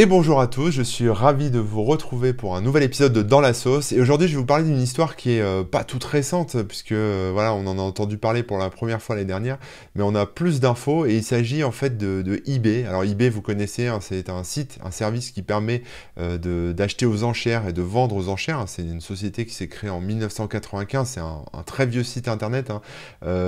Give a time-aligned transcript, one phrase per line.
[0.00, 3.20] Et bonjour à tous, je suis ravi de vous retrouver pour un nouvel épisode de
[3.20, 3.92] Dans la sauce.
[3.92, 6.92] Et aujourd'hui, je vais vous parler d'une histoire qui est euh, pas toute récente, puisque
[6.92, 9.58] euh, voilà, on en a entendu parler pour la première fois l'année dernière,
[9.94, 12.86] mais on a plus d'infos et il s'agit en fait de, eBay.
[12.86, 15.82] Alors eBay, vous connaissez, hein, c'est un site, un service qui permet
[16.18, 18.64] euh, d'acheter aux enchères et de vendre aux enchères.
[18.68, 22.80] C'est une société qui s'est créée en 1995, c'est un, très vieux site internet, hein.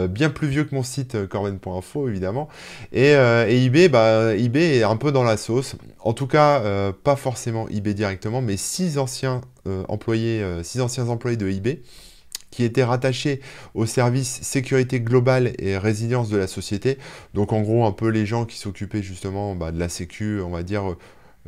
[0.09, 2.51] bien plus vieux que mon site corben.info évidemment.
[2.93, 5.77] Et, eBay, bah, eBay est un peu dans la sauce.
[6.05, 10.81] En tout cas, euh, pas forcément eBay directement, mais six anciens euh, employés, euh, six
[10.81, 11.83] anciens employés de eBay
[12.51, 13.41] qui étaient rattachés
[13.75, 16.99] au service sécurité globale et résilience de la société.
[17.33, 20.51] Donc en gros, un peu les gens qui s'occupaient justement bah, de la sécu, on
[20.51, 20.97] va dire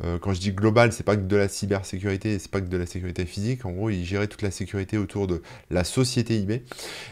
[0.03, 2.77] euh, quand je dis global, c'est pas que de la cybersécurité, c'est pas que de
[2.77, 3.65] la sécurité physique.
[3.65, 6.63] En gros, ils géraient toute la sécurité autour de la société eBay.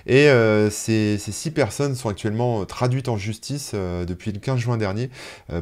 [0.06, 4.78] Et euh, ces, six personnes sont actuellement traduites en justice euh, depuis le 15 juin
[4.78, 5.10] dernier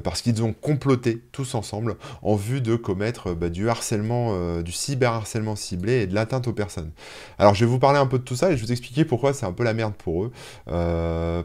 [0.03, 5.55] parce qu'ils ont comploté tous ensemble en vue de commettre bah, du harcèlement, du cyberharcèlement
[5.55, 6.91] ciblé et de l'atteinte aux personnes.
[7.39, 9.05] Alors, je vais vous parler un peu de tout ça et je vais vous expliquer
[9.05, 10.31] pourquoi c'est un peu la merde pour eux.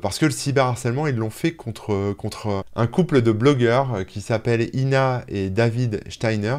[0.00, 4.70] parce que le cyberharcèlement, ils l'ont fait contre, contre un couple de blogueurs qui s'appellent
[4.74, 6.58] Ina et David David Steiner,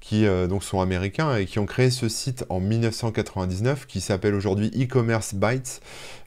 [0.00, 4.34] qui euh, donc sont américains et qui ont créé ce site en 1999 qui s'appelle
[4.34, 5.80] aujourd'hui e-commerce bytes,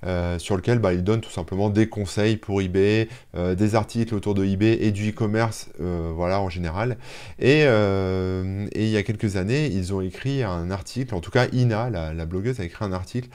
[0.06, 4.16] euh, sur lequel bah, ils donnent tout simplement des conseils pour eBay, euh, des articles
[4.16, 6.98] autour de eBay et du e-commerce, voilà en général.
[7.38, 11.90] Et, il y a quelques années, ils ont écrit un article, en tout cas Ina,
[11.90, 13.28] la, la blogueuse, a écrit un article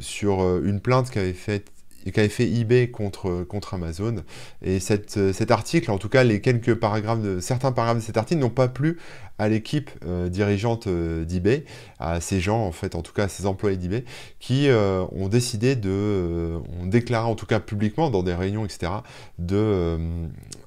[0.00, 1.72] sur une plainte qu'avait faite
[2.12, 4.16] qu'avait fait eBay contre, contre Amazon.
[4.62, 8.16] Et cette, cet article, en tout cas les quelques paragraphes de certains paragraphes de cet
[8.16, 8.98] article n'ont pas plu
[9.38, 11.64] à l'équipe euh, dirigeante euh, d'eBay,
[11.98, 14.04] à ces gens en fait, en tout cas à ces employés d'eBay,
[14.40, 18.92] qui euh, ont décidé de, ont déclaré en tout cas publiquement dans des réunions etc,
[19.38, 19.98] de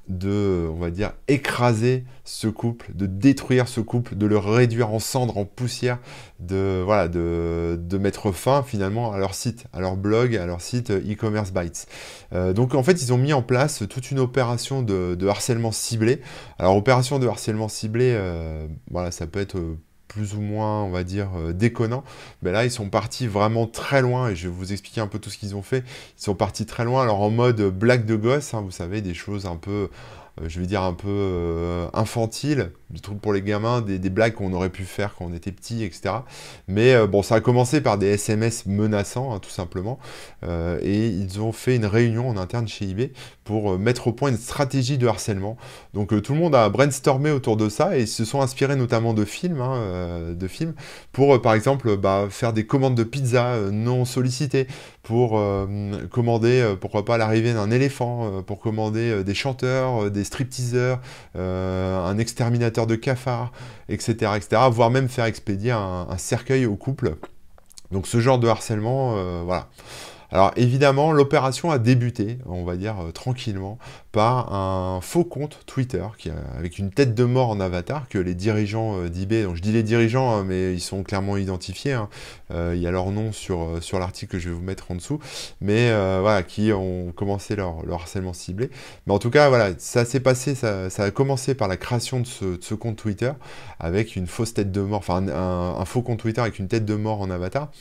[0.09, 4.99] de, on va dire, écraser ce couple, de détruire ce couple, de le réduire en
[4.99, 5.99] cendres, en poussière,
[6.39, 10.61] de, voilà, de, de mettre fin finalement à leur site, à leur blog, à leur
[10.61, 11.87] site euh, e-commerce bytes.
[12.33, 16.21] Euh, donc en fait, ils ont mis en place toute une opération de, harcèlement ciblé.
[16.57, 19.59] Alors opération de harcèlement ciblé, euh, voilà, ça peut être
[20.09, 22.03] plus ou moins, on va dire, euh, déconnant.
[22.41, 25.19] Mais là, ils sont partis vraiment très loin, et je vais vous expliquer un peu
[25.19, 25.85] tout ce qu'ils ont fait.
[26.17, 29.13] Ils sont partis très loin, alors en mode blague de gosse, hein, vous savez, des
[29.13, 29.89] choses un peu
[30.47, 34.53] je vais dire un peu euh, infantile, du truc pour les gamins, des, blagues qu'on
[34.53, 36.15] aurait pu faire quand on était petit, etc.
[36.67, 39.99] Mais euh, bon, ça a commencé par des SMS menaçants, hein, tout simplement,
[40.81, 43.11] et ils ont fait une réunion en interne chez eBay
[43.43, 45.57] pour mettre au point une stratégie de harcèlement.
[45.93, 49.25] Donc tout le monde a brainstormé autour de ça et se sont inspirés notamment de
[49.25, 50.73] films, hein, de films,
[51.11, 54.67] pour par exemple bah, faire des commandes de pizza non sollicitées,
[55.03, 55.41] pour
[56.11, 61.01] commander, pourquoi pas, l'arrivée d'un éléphant, pour commander des chanteurs, des stripteaseurs,
[61.35, 63.51] euh, un exterminateur de cafards,
[63.89, 67.15] etc., etc., voire même faire expédier un, cercueil au couple.
[67.91, 69.67] Donc ce genre de harcèlement, euh, voilà.
[70.31, 73.79] Alors évidemment, l'opération a débuté, on va dire euh, tranquillement,
[74.11, 78.35] par un faux compte Twitter qui avec une tête de mort en avatar que les
[78.35, 82.09] dirigeants euh, d'eBay, donc je dis les dirigeants, hein, mais ils sont clairement identifiés, hein,
[82.51, 84.95] euh, il y a leur nom sur, sur l'article que je vais vous mettre en
[84.95, 85.19] dessous,
[85.61, 85.89] mais
[86.21, 88.69] voilà, qui ont commencé leur, harcèlement ciblé.
[89.07, 92.27] Mais en tout cas, voilà, ça s'est passé, ça, a commencé par la création de
[92.27, 93.31] ce, compte Twitter
[93.79, 96.95] avec une fausse tête de mort, enfin un, faux compte Twitter avec une tête de
[96.95, 97.71] mort en avatar.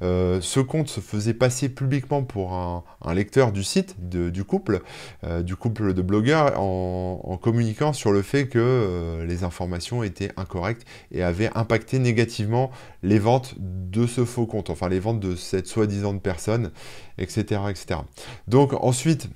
[0.00, 4.82] ce compte se faisait passer public pour un, lecteur du site du couple,
[5.24, 10.30] euh, du couple de blogueurs, en, communiquant sur le fait que euh, les informations étaient
[10.36, 12.70] incorrectes et avaient impacté négativement
[13.02, 16.70] les ventes de ce faux compte, enfin les ventes de cette soi-disant personne,
[17.18, 18.00] etc., etc.
[18.48, 19.28] Donc ensuite,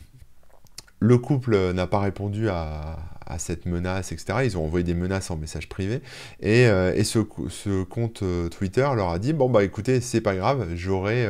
[1.03, 2.99] le couple n'a pas répondu à,
[3.39, 4.41] cette menace, etc.
[4.45, 6.03] Ils ont envoyé des menaces en message privé.
[6.41, 11.25] Et, euh, ce, compte Twitter leur a dit, bon bah écoutez, c'est pas grave, j'aurai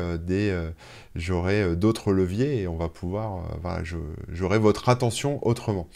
[1.63, 3.83] euh, d'autres leviers et on va pouvoir, euh,
[4.31, 5.89] j'aurai votre attention autrement.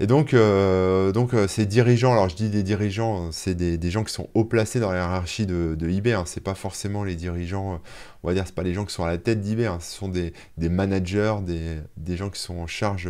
[0.00, 1.12] Et donc, euh,
[1.48, 4.90] ces dirigeants, alors je dis des dirigeants, c'est des, gens qui sont haut placés dans
[4.90, 7.80] la hiérarchie de, de eBay, hein, c'est pas forcément les dirigeants,
[8.22, 9.96] on va dire, c'est pas les gens qui sont à la tête d'eBay, hein, ce
[9.96, 13.08] sont des, managers, des, gens qui sont en charge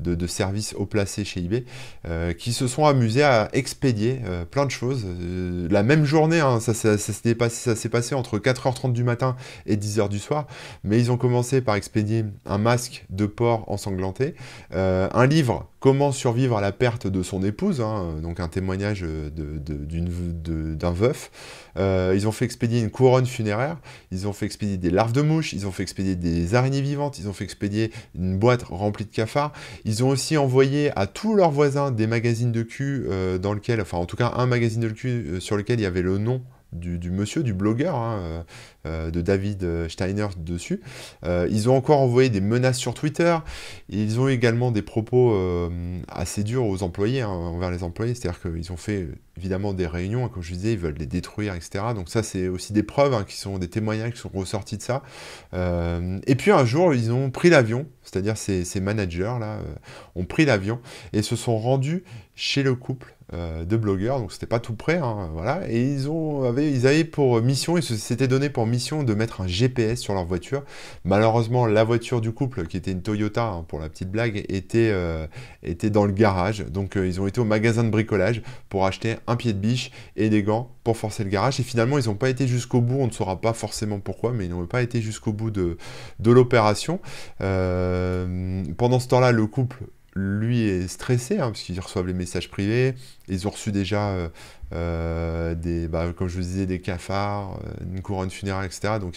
[0.00, 1.64] de, services haut placés chez eBay,
[2.38, 4.20] qui se sont amusés à expédier
[4.50, 5.06] plein de choses.
[5.70, 9.36] la même journée, hein, ça, s'est passé, passé, entre 4h30 du matin
[9.66, 10.46] et 10h du soir,
[10.84, 14.34] mais ils ont commencé par expédier un masque de porc ensanglanté,
[14.74, 19.04] euh, un livre comment survivre à la perte de son épouse, hein, donc un témoignage
[19.36, 21.30] d'un veuf.
[21.76, 23.76] Euh, ils ont fait expédier une couronne funéraire,
[24.10, 27.20] ils ont fait expédier des larves de mouches, ils ont fait expédier des araignées vivantes,
[27.20, 29.52] ils ont fait expédier une boîte remplie de cafards.
[29.84, 33.80] Ils ont aussi envoyé à tous leurs voisins des magazines de cul euh, dans lequel,
[33.80, 36.18] enfin en tout cas un magazine de cul euh, sur lequel il y avait le
[36.18, 36.42] nom
[36.78, 38.42] du, monsieur, du blogueur, hein, euh,
[38.86, 40.80] euh, de David Steiner dessus.
[41.24, 43.36] Euh, ils ont encore envoyé des menaces sur Twitter.
[43.88, 45.36] Ils ont également des propos
[46.08, 48.14] assez durs aux employés, hein, envers les employés.
[48.14, 51.54] C'est-à-dire qu'ils ont fait évidemment des réunions, hein, comme je disais, ils veulent les détruire,
[51.54, 51.84] etc.
[51.94, 55.02] Donc ça, c'est aussi des preuves, qui sont des témoignages qui sont ressortis de ça.
[55.52, 59.58] et puis un jour, ils ont pris l'avion, c'est-à-dire ces, ces managers-là
[60.14, 60.80] ont pris l'avion
[61.12, 64.98] et se sont rendus chez le couple euh, de blogueurs, donc c'était pas tout près,
[64.98, 69.02] hein, voilà, et ils, ont, avaient, ils avaient pour mission, ils s'étaient donné pour mission
[69.02, 70.62] de mettre un GPS sur leur voiture.
[71.04, 74.90] Malheureusement, la voiture du couple, qui était une Toyota, hein, pour la petite blague, était,
[74.92, 75.26] euh,
[75.64, 79.16] était dans le garage, donc euh, ils ont été au magasin de bricolage pour acheter
[79.26, 82.14] un pied de biche et des gants pour forcer le garage, et finalement ils n'ont
[82.14, 85.02] pas été jusqu'au bout, on ne saura pas forcément pourquoi, mais ils n'ont pas été
[85.02, 85.78] jusqu'au bout de,
[86.20, 87.00] de l'opération.
[87.38, 89.84] pendant ce temps-là, le couple
[90.16, 92.94] lui est stressé, hein, parce qu'ils reçoivent les messages privés.
[93.28, 94.28] Ils ont reçu déjà, euh,
[94.72, 98.94] euh, des, bah, comme je vous disais, des cafards, euh, une couronne funéraire, etc.
[99.00, 99.16] Donc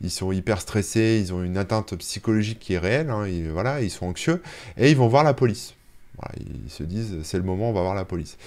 [0.00, 3.90] ils sont, hyper stressés, ils ont une atteinte psychologique qui est réelle, hein, voilà, ils
[3.90, 4.42] sont anxieux,
[4.78, 5.74] et ils vont voir la police.
[6.38, 8.38] ils se disent, c'est le moment, on va voir la police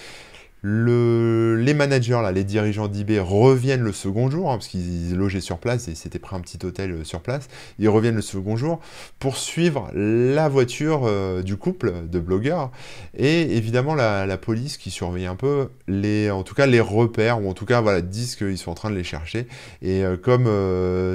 [0.63, 5.59] les managers, là, les dirigeants d'eBay reviennent le second jour, hein, parce qu'ils logeaient sur
[5.59, 7.47] place et s'étaient pris un petit hôtel euh, sur place.
[7.77, 8.79] Ils reviennent le second jour
[9.19, 12.71] pour suivre la voiture euh, du couple de blogueurs.
[13.15, 17.49] Et évidemment, la, police qui surveille un peu, les, en tout cas les repères, ou
[17.49, 19.47] en tout cas voilà, disent qu'ils sont en train de les chercher.
[19.81, 20.47] Et euh, comme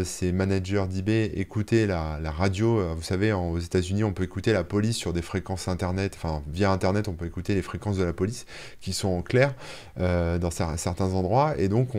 [0.05, 4.97] ces managers d'eBay écoutaient la, radio, vous savez, aux États-Unis, on peut écouter la police
[4.97, 8.47] sur des fréquences internet, enfin via internet, on peut écouter les fréquences de la police
[8.81, 9.55] qui sont en clair
[10.01, 11.91] euh, dans certains endroits, et donc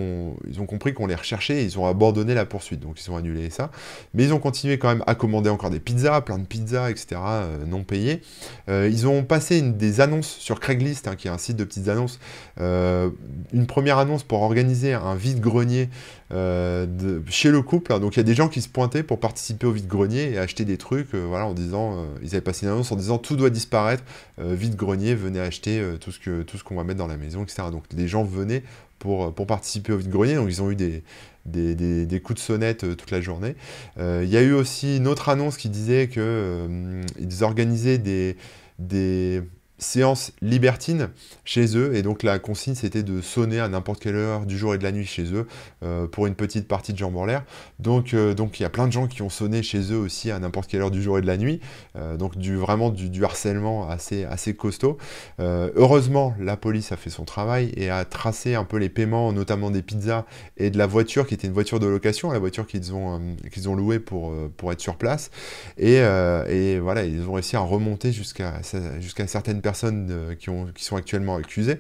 [0.48, 3.16] ils ont compris qu'on les recherchait, et ils ont abandonné la poursuite, donc ils ont
[3.16, 3.72] annulé ça.
[4.14, 7.22] Mais ils ont continué quand même à commander encore des pizzas, plein de pizzas, etc.,
[7.26, 8.22] euh, non payées.
[8.70, 11.64] Euh, ils ont passé une, des annonces sur Craigslist, hein, qui est un site de
[11.64, 12.20] petites annonces,
[12.60, 15.90] une première annonce pour organiser un vide-grenier
[16.32, 18.00] chez le couple.
[18.00, 20.66] Donc il y a des gens qui se pointaient pour participer au vide-grenier et acheter
[20.66, 24.04] des trucs, voilà, en disant, ils avaient passé une annonce en disant tout doit disparaître,
[24.40, 27.70] vide-grenier, venez acheter tout ce que tout ce qu'on va mettre dans la maison, etc.
[27.72, 28.64] Donc les gens venaient
[29.00, 31.04] pour, pour participer au vide-grenier, donc ils ont eu des,
[31.46, 33.56] des, des, coups de sonnette euh, toute la journée.
[33.98, 37.04] Euh, il y a eu aussi une autre annonce qui disait qu'ils euh,
[37.42, 39.42] organisaient des
[39.84, 41.10] séance libertine
[41.46, 41.96] chez eux.
[41.96, 44.84] Et donc la consigne, c'était de sonner à n'importe quelle heure du jour et de
[44.84, 45.46] la nuit chez eux
[45.84, 47.44] euh, pour une petite partie de jambes en l'air.
[47.80, 50.32] Donc euh, donc il y a plein de gens qui ont sonné chez eux aussi
[50.32, 51.60] à n'importe quelle heure du jour et de la nuit.
[51.96, 54.98] Euh, donc du, vraiment du, harcèlement assez, assez costaud.
[55.40, 59.70] heureusement, la police a fait son travail et a tracé un peu les paiements, notamment
[59.70, 60.26] des pizzas
[60.58, 63.70] et de la voiture qui était une voiture de location, la voiture qu'ils ont, qu'ils
[63.70, 65.30] ont louée pour, pour être sur place.
[65.78, 68.62] Et, et voilà, ils ont réussi à remonter jusqu'à
[69.00, 71.80] jusqu'à certaines personnes euh, qui, sont actuellement accusées.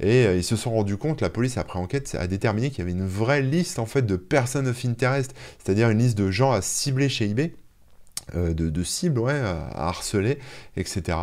[0.00, 2.82] Et euh, ils se sont rendus compte, la police après enquête a déterminé qu'il y
[2.82, 6.52] avait une vraie liste en fait de personnes of interest, c'est-à-dire une liste de gens
[6.52, 7.54] à cibler chez eBay.
[8.34, 10.38] Euh, de, cibles à harceler,
[10.76, 11.18] etc.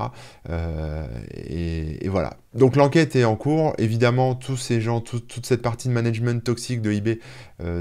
[1.36, 2.38] et, voilà.
[2.54, 3.74] Donc l'enquête est en cours.
[3.78, 7.20] Évidemment, tous ces gens, toute cette partie de management toxique de eBay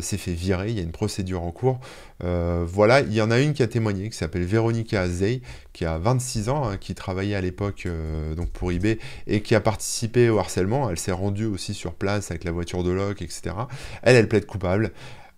[0.01, 0.71] s'est fait virer.
[0.71, 1.81] Il y a une procédure en cours.
[2.25, 5.43] Euh, voilà, il y en a une qui a témoigné, qui s'appelle Véronica Zey,
[5.73, 9.55] qui a 26 ans, hein, qui travaillait à l'époque euh, donc pour eBay et qui
[9.55, 10.91] a participé au harcèlement.
[10.91, 13.55] Elle s'est rendue aussi sur place avec la voiture de loc, etc.
[14.03, 14.93] Elle, elle plaide coupable.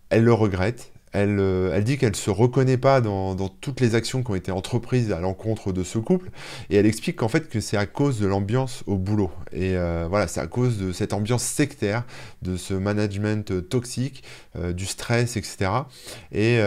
[0.08, 0.92] Elle le regrette.
[1.16, 4.52] Euh, elle, dit qu'elle ne se reconnaît pas dans, toutes les actions qui ont été
[4.52, 6.30] entreprises à l'encontre de ce couple,
[6.70, 9.30] et elle explique qu'en fait c'est à cause de l'ambiance au boulot.
[9.52, 12.04] Et euh, voilà, c'est à cause de cette ambiance sectaire,
[12.42, 14.22] de ce management toxique,
[14.56, 15.70] euh, du stress, etc.
[16.32, 16.58] Et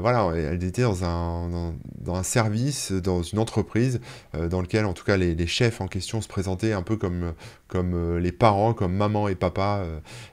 [0.00, 4.00] voilà, elle était dans un, service, dans une entreprise,
[4.34, 7.32] dans lequel en tout cas les, chefs en question se présentaient un peu comme,
[8.18, 9.84] les parents, comme maman et papa,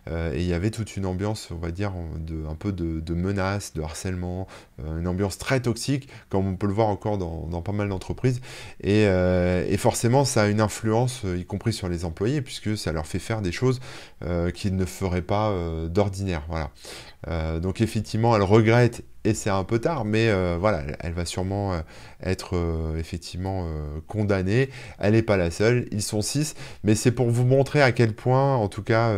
[0.07, 1.93] et il y avait toute une ambiance, on va dire,
[2.49, 4.48] un peu de, de menace de harcèlement,
[4.84, 8.41] euh, une ambiance très toxique, comme on peut le voir encore dans, pas mal d'entreprises.
[8.86, 12.91] Euh, et, forcément, ça a une influence, euh, y compris sur les employés, puisque ça
[12.91, 13.79] leur fait faire des choses
[14.53, 15.53] qu'ils ne feraient pas
[15.88, 16.43] d'ordinaire.
[16.50, 17.60] Voilà.
[17.60, 21.81] donc effectivement, elle regrette et c'est un peu tard, mais voilà, elle va sûrement
[22.22, 22.55] être
[22.98, 23.65] effectivement
[24.08, 24.69] condamnée.
[25.00, 28.13] Elle n'est pas la seule, ils sont six, mais c'est pour vous montrer à quel
[28.13, 29.13] point, en tout cas,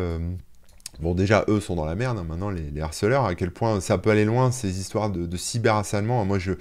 [1.01, 3.98] Bon, déjà, eux sont dans la merde, hein, maintenant, les, harceleurs, à quel point ça
[3.98, 6.24] peut aller loin, ces histoires de, de cyberharcèlement.
[6.25, 6.53] Moi, je,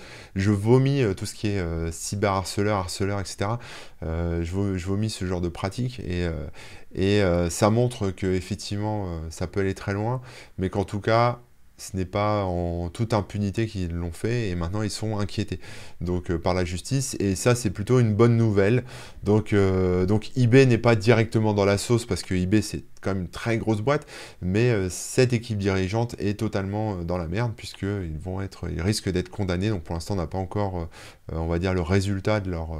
[0.50, 3.52] vomis tout ce qui est cyberharceleur, harceleur, etc.
[4.02, 6.28] je, je, vomis ce genre de pratique et,
[6.94, 10.20] et ça montre que effectivement ça peut aller très loin,
[10.58, 11.40] mais qu'en tout cas,
[11.80, 15.60] ce n'est pas en toute impunité qu'ils l'ont fait et maintenant ils sont inquiétés
[16.00, 18.84] donc euh, par la justice et ça c'est plutôt une bonne nouvelle
[19.24, 20.06] donc euh,
[20.36, 23.58] eBay n'est pas directement dans la sauce parce que eBay c'est quand même une très
[23.58, 24.06] grosse boîte,
[24.42, 28.82] mais euh, cette équipe dirigeante est totalement euh, dans la merde puisqu'ils vont être, ils
[28.82, 29.70] risquent d'être condamnés.
[29.70, 32.70] Donc pour l'instant, on n'a pas encore, euh, on va dire, le résultat de leur,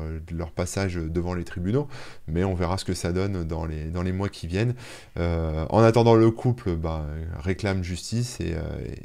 [0.54, 1.86] passage devant les tribunaux,
[2.26, 4.74] mais on verra ce que ça donne dans les, dans les mois qui viennent.
[5.16, 7.06] en attendant, le couple bah,
[7.38, 8.54] réclame justice et,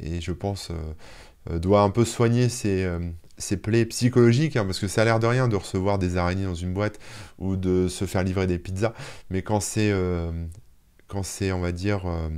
[0.00, 0.70] et je pense
[1.50, 2.88] doit un peu soigner ses,
[3.38, 6.44] ses plaies psychologiques, hein, parce que ça a l'air de rien de recevoir des araignées
[6.44, 6.98] dans une boîte
[7.38, 8.94] ou de se faire livrer des pizzas,
[9.30, 9.92] mais quand c'est
[11.08, 12.28] quand c'est, on va dire, euh,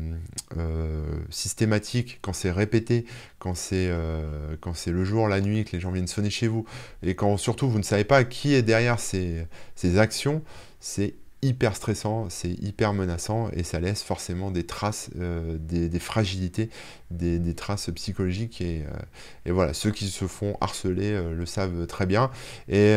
[0.59, 3.07] euh, systématique, quand c'est répété,
[3.39, 6.49] quand c'est euh, quand c'est le jour, la nuit, que les gens viennent sonner chez
[6.49, 6.67] vous,
[7.03, 10.43] et quand surtout vous ne savez pas qui est derrière ces, ces actions,
[10.81, 16.69] c'est hyper stressant, c'est hyper menaçant et ça laisse forcément des traces, des, fragilités,
[17.11, 18.85] des, traces psychologiques et,
[19.47, 22.31] et, voilà, ceux qui se font harceler le savent très bien.
[22.69, 22.95] Et,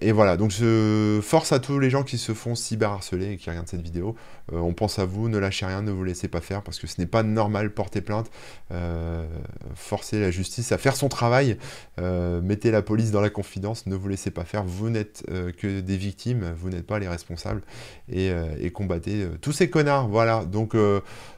[0.00, 3.50] et, voilà, donc je force à tous les gens qui se font cyber-harceler et qui
[3.50, 4.16] regardent cette vidéo,
[4.52, 6.86] euh, on pense à vous, ne lâchez rien, ne vous laissez pas faire, parce que
[6.86, 8.30] ce n'est pas normal porter plainte,
[8.72, 9.26] euh,
[9.74, 11.58] forcer la justice à faire son travail,
[11.98, 15.24] euh, mettez la police dans la confidence, ne vous laissez pas faire, vous n'êtes
[15.58, 17.62] que des victimes, vous n'êtes pas les responsables,
[18.10, 18.30] et,
[18.72, 20.76] combattez tous ces connards, voilà, donc...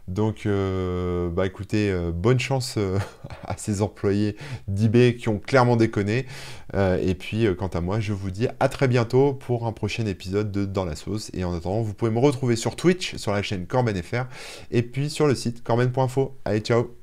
[0.09, 2.78] Donc, bah écoutez, bonne chance
[3.45, 4.37] à ces employés
[4.69, 6.26] d'eBay qui ont clairement déconné.
[6.75, 10.50] et puis, quant à moi, je vous dis à très bientôt pour un prochain épisode
[10.52, 11.30] de Dans la sauce.
[11.35, 14.00] Et en attendant, vous pouvez me retrouver sur Twitch sur la chaîne Corben
[14.71, 16.38] et puis sur le site corben.info.
[16.45, 17.00] Allez, ciao